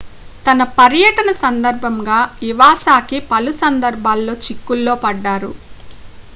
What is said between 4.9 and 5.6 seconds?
పడ్డారు